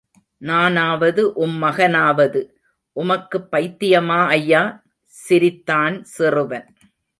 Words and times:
நானாவது 0.41 1.33
உம் 1.35 1.63
மகனாவது.உமக்குப் 1.63 3.47
பைத்தியமா 3.51 4.19
ஐயா? 4.31 4.63
சிரித்தான் 5.13 6.03
சிறுவன்! 6.11 6.67